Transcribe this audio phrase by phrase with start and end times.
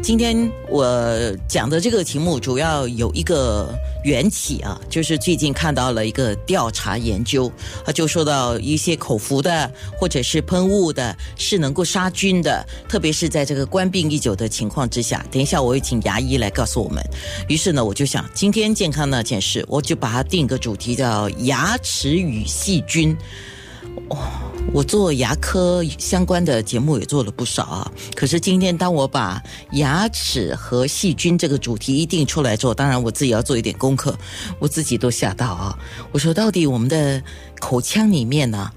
[0.00, 3.68] 今天我讲的这个题目主要有一个
[4.04, 7.50] 缘起啊，就是最近看到了一个调查研究，
[7.84, 15.24] 啊就说到一些口服的或者是喷雾的，是能够杀菌的，特别是在这个关病已久的情况之下。
[15.30, 17.04] 等一下我会请牙医来告诉我们。
[17.48, 23.14] 于是呢，我就想今天健康那件事，我就把它定个主题叫牙齿与细菌。
[24.08, 24.16] 哦，
[24.72, 27.92] 我做牙科相关的节目也做了不少啊。
[28.14, 34.16] 可是今天当我把牙齿和细菌这个主题一定出来之后，当然我自己要做一点功课，
[34.58, 35.78] 我自己都吓到啊。
[36.12, 37.22] 我说到底我们的
[37.58, 38.70] 口腔里面呢、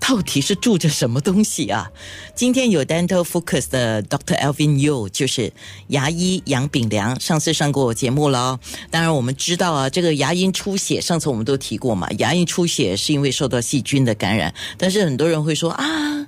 [0.00, 1.90] 到底是住着什么东西啊？
[2.34, 4.38] 今天有 Dental Focus 的 Dr.
[4.40, 5.52] Alvin Yu，就是
[5.88, 8.58] 牙医杨炳良，上次上过我节目了。
[8.90, 16.26] 当然我们知道啊，这个牙龈出血，上次我们都提过嘛，牙龈出血是因为受到细菌的感染，但是很多人会说啊。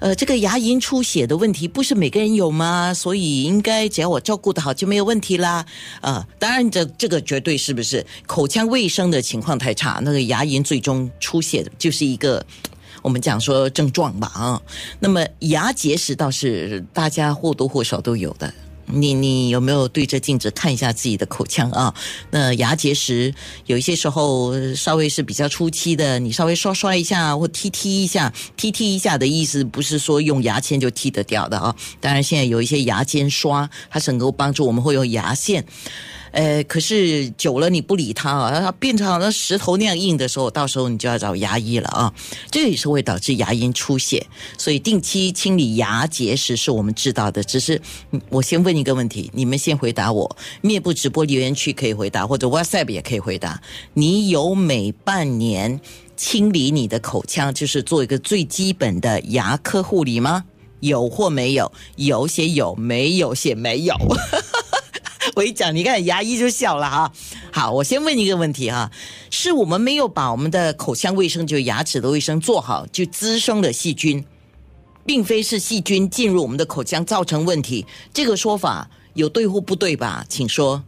[0.00, 2.92] 呃，这个牙龈出血的问题不是每个人有吗？
[2.92, 5.64] 所以应该只要我照顾得好就没有问题啦。
[6.00, 12.44] 呃，当然这这个绝对是不是口腔卫生的情况太差，那个牙龈最终出血就是一个。
[13.02, 14.62] 我们讲说症状吧啊，
[15.00, 18.54] 那么牙结石倒是大家或多或少都有的。
[18.86, 21.94] 你你有没有对着镜子看一下自己的口腔啊？
[22.30, 23.32] 那牙结石
[23.66, 31.74] 有一些时候稍微是比较初期的，你稍微刷刷一下或踢踢一下，踢踢一下的意思不是说用牙签就踢得掉的啊。
[32.00, 35.64] 当然现在有一些牙尖刷，它是能够帮助我们会用牙线。
[36.32, 42.12] 呃，可是久了你不理它啊，它变成好像石头那样硬的时候，到时候你就要找牙医了啊。
[42.50, 44.26] 这也是会导致牙龈出血，
[44.58, 47.44] 所以定期清理牙结石是我们知道的。
[47.44, 47.80] 只是
[48.30, 50.36] 我先问一个问题，你们先回答我。
[50.62, 53.60] 面部直播留言区可以回答，或者 WhatsApp 也可以回答。
[53.92, 55.80] 你有每半年
[56.16, 60.44] 清理你的口腔，就是做一个最基本的牙科护理吗？
[60.80, 61.70] 有或没有？
[61.96, 63.94] 有写有，没有写没有。
[65.34, 67.12] 我一讲，你看牙医就笑了哈。
[67.50, 68.90] 好，我先问一个问题哈，
[69.30, 74.24] 是我们没有把我们的口腔卫生，就牙齿的卫生做好，就滋生了细菌，
[75.06, 77.86] 并非是细菌进入我们的口腔造成问题。
[78.12, 80.24] 这个说法有对或不对吧？
[80.28, 80.82] 请说。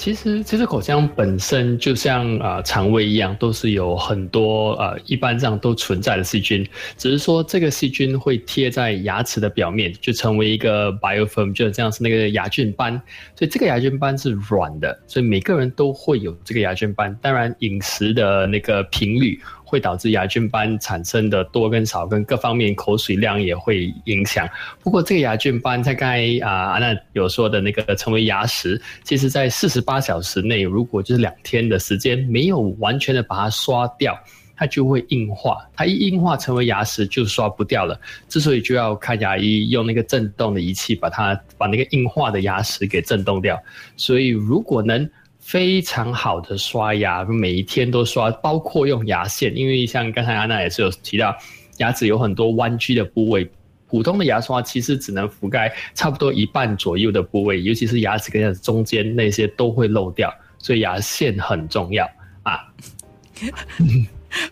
[0.00, 6.66] 其实，其实口腔本身就像啊、呃肠胃一样，都是有很多呃一般上都存在的细菌，
[6.96, 12.94] 只是说这个细菌会贴在牙齿的表面，就成为一个 biofilm，就这样是那个牙菌斑。
[13.36, 17.14] 所以这个牙菌斑是软的，所以每个人都会有这个牙菌斑。
[17.20, 19.38] 当然，饮食的那个频率
[19.70, 24.48] 会导致牙菌斑产生的多跟少，跟各方面口水量也会影响。
[24.82, 34.18] 不过这个牙菌斑，在刚才啊安娜有说的那个成为牙石，其实在四十八小时内，如果就是两天的时间没有完全的把它刷掉。
[34.62, 37.98] 它就会硬化，它一硬化成为牙石就刷不掉了。
[38.28, 43.58] 之所以就要看牙医用那个震动的仪器把它把那个硬化的牙石给震动掉。
[43.96, 45.08] 所以如果能
[45.40, 51.34] 非常好的刷牙，每一天都刷，包括用牙线，因为像刚才安娜也是有提到，
[51.78, 53.50] 牙齿有很多弯曲的部位。
[53.88, 62.08] 普通的牙刷其实只能覆盖差不多一半左右的部位，尤其是牙齿跟牙齿中间那些都会漏掉，所以牙线很重要
[62.44, 62.60] 啊。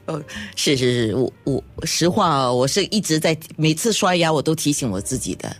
[0.07, 0.21] 呃，
[0.57, 5.57] 是是是，我我实话哦，我是一直在每次刷牙我都提醒我自己的，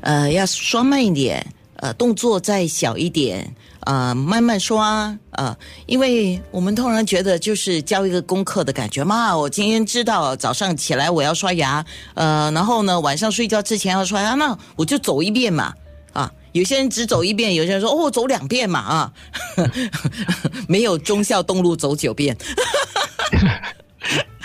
[0.00, 3.48] 呃，要刷慢一点，呃，动作再小一点，
[3.80, 15.72] 呃，慢慢刷，呃，因为我们通常觉得就是交一个功课的感觉嘛，我今天知道早上起来我要刷牙，呃，然后呢晚上睡觉之前要刷牙，那我就走一遍嘛，
[16.12, 16.30] 啊。
[16.52, 19.12] 有些人只走一遍，有些人说哦走两遍嘛啊，
[20.66, 22.36] 没有忠孝东路走九遍。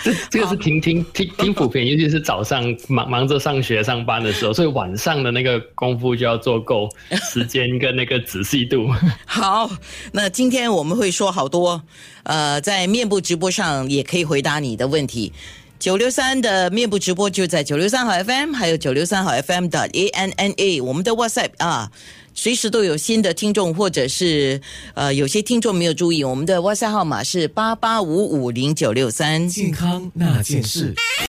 [0.06, 6.88] 这 这个是挺挺挺挺普遍，尤其是早上忙忙着上学上班的时候，所以晚上的那个功夫就要做够
[7.32, 8.86] 时间跟那个仔细度。
[9.26, 9.68] 好，
[10.12, 11.82] 那今天我们会说好多，
[12.22, 15.32] 呃，在面部直播上也可以回答你的问题。
[15.78, 21.90] 九六三的面部直播就在九六三号 FM，还有九六三号 FM 的 A N N A，我们的 WhatsApp 啊，
[22.36, 24.60] 随时都有新的听众，或者是
[24.94, 29.48] 呃有些听众没有注意，我们的热线号码是八八五五零九六三。
[29.48, 30.94] 健康那件事。